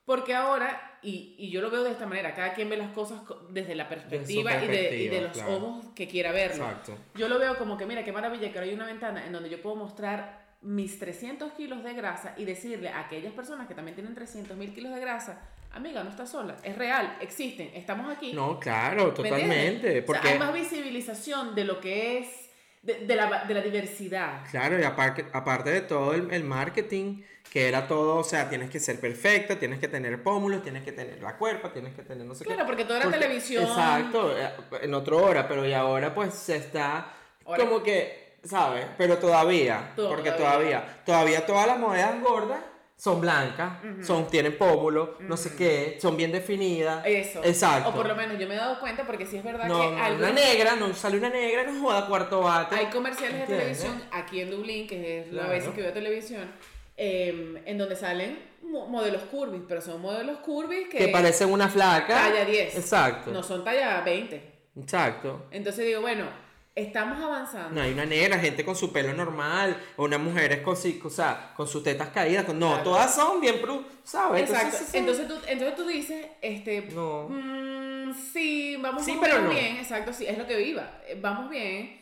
[0.05, 3.21] Porque ahora, y, y, yo lo veo de esta manera, cada quien ve las cosas
[3.49, 6.63] desde la perspectiva, y, de, y, de, los ojos que quiera verlo.
[6.63, 6.97] Exacto.
[7.15, 9.49] Yo lo veo como que, mira, qué maravilla que ahora hay una ventana en donde
[9.49, 13.95] yo puedo mostrar mis 300 kilos de grasa y decirle a aquellas personas que también
[13.95, 18.33] tienen 300 mil kilos de grasa, amiga, no estás sola, es real, existen, estamos aquí.
[18.33, 20.03] No, claro, totalmente.
[20.03, 20.29] Porque...
[20.29, 22.50] hay más visibilización de lo que es
[22.81, 24.43] de, de, la, de la diversidad.
[24.49, 28.69] Claro, y aparte, aparte de todo el, el, marketing, que era todo, o sea, tienes
[28.69, 32.25] que ser perfecta, tienes que tener pómulos, tienes que tener la cuerpa, tienes que tener
[32.25, 32.53] no sé qué.
[32.53, 33.63] Claro, porque todo era televisión.
[33.63, 34.49] Exacto, eh,
[34.81, 37.13] en otra hora, pero y ahora pues se está
[37.43, 38.85] como que, ¿sabes?
[38.97, 42.59] Pero todavía, porque todavía, todavía todas las monedas gordas
[43.01, 47.03] son blancas, son, tienen pómulos, no sé qué, son bien definidas.
[47.03, 47.43] Eso.
[47.43, 47.89] Exacto.
[47.89, 49.69] O por lo menos yo me he dado cuenta porque sí es verdad que.
[49.69, 52.75] No, una negra, no sale una negra, no joda cuarto bate.
[52.75, 56.51] Hay comerciales de televisión aquí en Dublín, que es la vez que veo televisión,
[56.95, 60.99] em, en donde salen modelos curvis, pero son modelos curvis que.
[60.99, 62.13] Que parecen una flaca.
[62.13, 62.75] Talla 10.
[62.75, 63.31] Exacto.
[63.31, 64.67] No son talla 20.
[64.79, 65.47] Exacto.
[65.49, 67.71] Entonces digo, bueno Estamos avanzando.
[67.71, 71.53] No, hay una negra, gente con su pelo normal, o unas mujeres con, o sea,
[71.53, 72.47] con sus tetas caídas.
[72.53, 73.61] no, todas son bien,
[74.05, 74.49] ¿sabes?
[74.49, 74.77] Exacto.
[74.93, 77.27] Entonces, tú, entonces tú dices, este, no.
[77.27, 81.01] Mm, sí, vamos sí, pero bien, exacto, sí, es lo que viva.
[81.07, 81.99] Eh, vamos bien,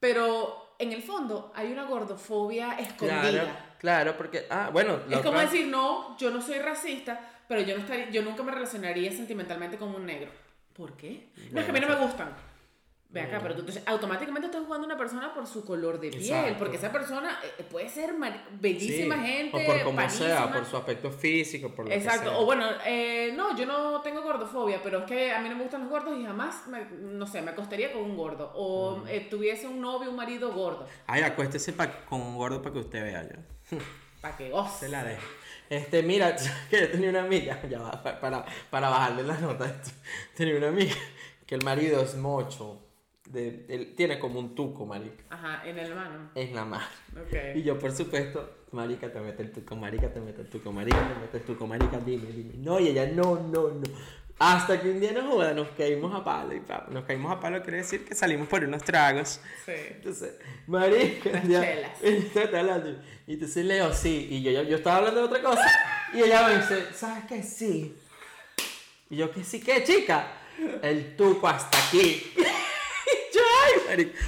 [0.00, 3.20] pero en el fondo hay una gordofobia escondida.
[3.20, 4.98] Claro, claro porque, ah, bueno.
[5.08, 8.50] Es como decir, no, yo no soy racista, pero yo, no estaría, yo nunca me
[8.50, 10.32] relacionaría sentimentalmente con un negro.
[10.72, 11.28] ¿Por qué?
[11.52, 12.34] no, es que a mí no me gustan.
[13.12, 16.10] Ve acá, pero tú entonces, automáticamente estás jugando a una persona por su color de
[16.10, 18.14] piel, porque esa persona eh, puede ser
[18.58, 22.38] bellísima gente, o por como sea, por su aspecto físico, por lo Exacto, que sea.
[22.38, 25.62] o bueno, eh, no, yo no tengo gordofobia, pero es que a mí no me
[25.64, 29.26] gustan los gordos y jamás, me, no sé, me acostaría con un gordo, o eh,
[29.28, 30.86] tuviese un novio, un marido gordo.
[31.06, 31.74] Ay, acuéstese
[32.08, 33.28] con un gordo para que usted vea,
[34.22, 34.86] para que goce.
[34.86, 35.20] Se la deje.
[35.68, 36.34] Este, mira,
[36.70, 39.94] que yo tenía una amiga, ya va, para, para bajarle las notas,
[40.34, 40.94] tenía una amiga
[41.46, 42.78] que el marido es mocho.
[43.28, 45.24] De, él tiene como un tuco, marica.
[45.30, 46.30] Ajá, en el mano.
[46.34, 46.84] En la mano.
[47.26, 47.52] Okay.
[47.60, 51.08] Y yo, por supuesto, marica, te mete el tuco, marica, te mete el tuco, marica,
[51.08, 52.54] te mete el tuco, marica, dime, dime.
[52.58, 53.82] No, y ella, no, no, no.
[54.38, 56.52] Hasta que un día nos joda, nos caímos a palo.
[56.52, 59.40] Y pa, nos caímos a palo quiere decir que salimos por unos tragos.
[59.64, 59.72] Sí.
[59.90, 60.34] Entonces,
[60.66, 62.02] marica, Unas ya, chelas.
[63.26, 64.26] Y entonces Leo, sí.
[64.30, 65.70] Y yo, yo, yo estaba hablando de otra cosa.
[66.12, 67.42] Y ella me dice, ¿sabes qué?
[67.42, 67.96] Sí.
[69.10, 69.60] Y yo, ¿qué sí?
[69.60, 70.26] ¿Qué, chica?
[70.82, 72.32] El tuco hasta aquí.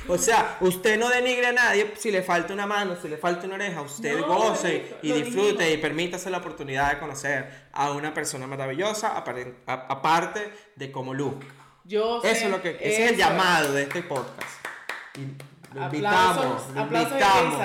[0.09, 3.46] O sea, usted no denigre a nadie si le falta una mano, si le falta
[3.46, 3.83] una oreja.
[3.83, 9.16] Usted No, goce y disfrute y permítase la oportunidad de conocer a una persona maravillosa,
[9.16, 11.35] aparte de como Luz.
[11.85, 14.66] Yo Eso es lo que ese es el llamado de este podcast.
[15.16, 17.62] Y lo Aplausos, invitamos, lo invitamos,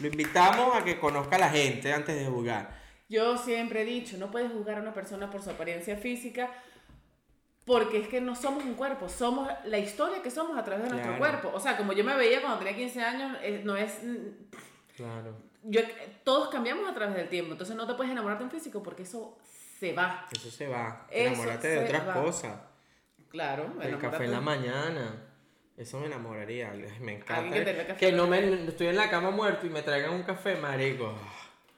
[0.00, 2.80] lo invitamos a que conozca a la gente antes de jugar.
[3.08, 6.50] Yo siempre he dicho, no puedes juzgar a una persona por su apariencia física
[7.64, 10.90] porque es que no somos un cuerpo, somos la historia que somos a través de
[10.90, 11.40] nuestro Claro.
[11.40, 11.56] cuerpo.
[11.56, 14.00] O sea, como yo me veía cuando tenía 15 años, eh, no es...
[14.96, 15.36] Claro.
[15.62, 15.80] Yo,
[16.24, 19.02] todos cambiamos a través del tiempo, entonces no te puedes enamorar de un físico porque
[19.02, 19.38] eso
[19.78, 20.26] se va.
[20.32, 21.06] Eso se va.
[21.10, 22.14] Eso Enamórate de otras va.
[22.14, 22.58] cosas.
[23.30, 25.26] Claro, El café en la mañana.
[25.76, 26.72] Eso me enamoraría.
[27.00, 27.54] Me encanta.
[27.54, 30.56] Que café Que no me estoy en la cama muerto y me traigan un café,
[30.56, 31.14] marico.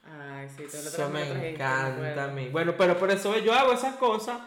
[0.04, 2.48] Ay, sí, tú lo Eso me encanta a mí.
[2.48, 4.40] Bueno, pero por eso yo hago esas cosas.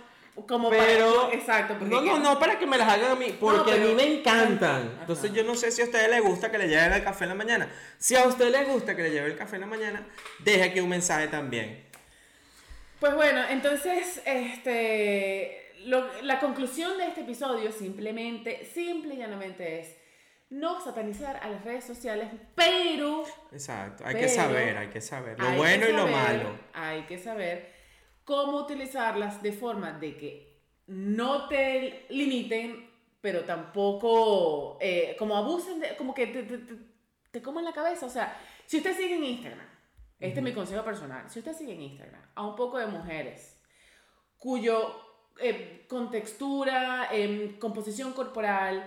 [0.47, 1.23] Como Pero.
[1.23, 1.33] para...
[1.33, 3.95] Exacto, No, no, no para que me las hagan a mí, porque a pero- mí
[3.95, 4.81] me encantan.
[4.81, 4.97] Ajá.
[5.01, 7.29] Entonces yo no sé si a ustedes les gusta que le lleven el café en
[7.29, 7.69] la mañana.
[7.97, 10.05] Si a usted les gusta que le lleve el café en la mañana,
[10.39, 11.85] deje aquí un mensaje también.
[12.99, 19.95] Pues bueno, entonces, este, lo- la conclusión de este episodio simplemente, simple y llanamente es
[20.49, 25.47] no satanizar a las redes sociales, pero Exacto, hay que saber, hay que saber lo
[25.47, 26.57] hay bueno y lo malo.
[26.73, 27.73] Hay que saber
[28.25, 32.89] cómo utilizarlas de forma de que no te limiten,
[33.21, 36.75] pero tampoco eh, como abusen, de, como que te, te, te,
[37.31, 38.05] te coman la cabeza.
[38.05, 39.67] O sea, si usted sigue en Instagram,
[40.19, 43.61] este es mi consejo personal, si usted sigue en Instagram a un poco de mujeres
[44.37, 44.95] cuyo
[45.39, 48.85] eh, contextura, em, composición corporal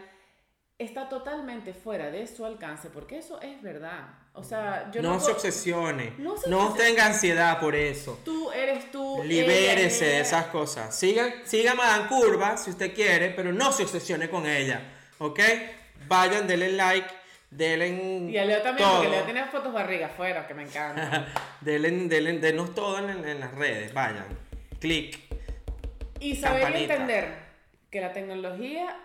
[0.78, 4.08] está totalmente fuera de su alcance, porque eso es verdad.
[4.38, 6.90] O sea, yo no, no se obsesione, No se no obsesione.
[6.90, 8.20] tenga ansiedad por eso.
[8.24, 9.20] Tú eres tú.
[9.24, 10.94] Libérese de es esas cosas.
[10.94, 14.80] Siga, siga a Madame Curva si usted quiere, pero no se obsesione con ella.
[15.18, 15.40] ¿Ok?
[16.06, 17.08] Vayan, denle like,
[17.50, 17.88] denle.
[18.30, 18.98] Y a Leo también, todo.
[18.98, 21.26] porque Leo tiene fotos barriga afuera, que me encanta.
[21.60, 23.92] denle, denle- denos todo en, en las redes.
[23.92, 24.26] Vayan.
[24.78, 25.18] Clic.
[26.20, 27.34] Y saber y entender
[27.90, 28.96] que la tecnología,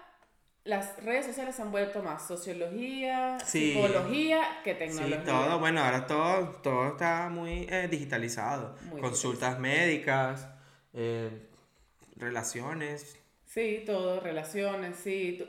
[0.65, 3.73] las redes sociales han vuelto más sociología, Sí.
[3.73, 5.23] psicología que Sí, tecnología.
[5.23, 8.75] todo, bueno, ahora todo, todo está muy eh, digitalizado.
[8.83, 10.47] Muy Consultas médicas,
[10.93, 11.49] eh,
[12.15, 13.17] relaciones.
[13.45, 15.45] Sí, todo, relaciones, sí.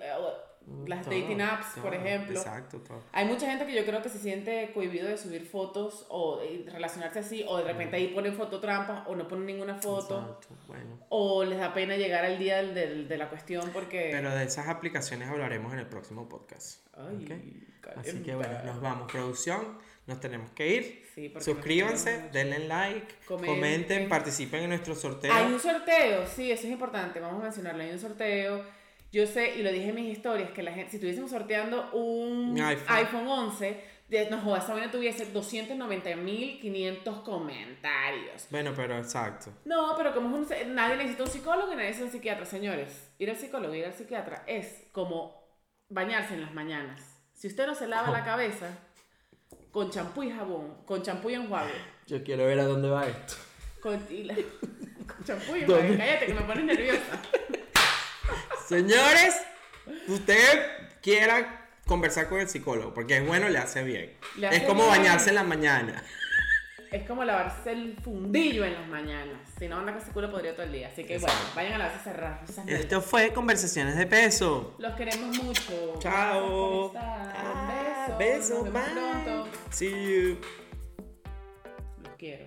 [0.67, 2.39] Eh, las todo, dating apps, por todo, ejemplo.
[2.39, 3.03] Exacto, todo.
[3.13, 6.65] Hay mucha gente que yo creo que se siente cohibido de subir fotos o de
[6.71, 10.99] relacionarse así, o de repente ahí ponen fototrampas o no ponen ninguna foto, Exacto, bueno.
[11.11, 14.09] o les da pena llegar al día del- del- de la cuestión porque...
[14.13, 16.87] Pero de esas aplicaciones hablaremos en el próximo podcast.
[16.97, 17.97] Ay, ¿ok?
[17.99, 19.79] Así que bueno, nos vamos, producción.
[20.07, 21.05] Nos tenemos que ir.
[21.15, 23.55] Sí, Suscríbanse, denle like, Comenten.
[23.55, 25.33] comenten, participen en nuestro sorteo.
[25.33, 27.83] Hay un sorteo, sí, eso es importante, vamos a mencionarlo.
[27.83, 28.63] Hay un sorteo.
[29.15, 32.61] Yo sé, y lo dije en mis historias, que la gente, si estuviésemos sorteando un
[32.61, 32.97] iPhone.
[32.97, 33.29] iPhone.
[33.29, 38.47] 11, de, no jodas, esa vaina tuviese 290.500 comentarios.
[38.51, 39.53] Bueno, pero exacto.
[39.65, 43.11] No, pero como es un, nadie necesita un psicólogo y nadie necesita un psiquiatra, señores.
[43.19, 45.45] Ir al psicólogo, ir al psiquiatra es como
[45.89, 47.01] bañarse en las mañanas.
[47.35, 48.67] Si usted no se lava la cabeza
[49.71, 51.73] con champú y jabón, con champú y enjuague,
[52.09, 53.35] Yo quiero ver a dónde va esto.
[53.81, 54.35] con, la-
[55.07, 57.23] con champú y enjuague, cállate que me pones nerviosa.
[58.69, 59.37] Señores,
[60.09, 60.67] usted
[61.03, 64.17] quiera conversar con el psicólogo, porque es bueno, le hace bien.
[64.37, 64.99] Le es como bien.
[64.99, 66.03] bañarse en la mañana.
[66.91, 69.37] Es como lavarse el fundillo en las mañanas.
[69.59, 70.89] Si no, anda con ese culo podría todo el día.
[70.93, 72.45] Así que bueno, vayan a lavarse cerrar.
[72.69, 74.77] Esto fue Conversaciones de Peso.
[74.79, 75.95] Los queremos mucho.
[75.99, 76.93] Chao.
[76.97, 78.19] Ah, Un beso.
[78.19, 79.25] beso, Nos vemos bye.
[79.25, 79.49] pronto.
[79.71, 80.39] See you.
[82.05, 82.45] Los quiero.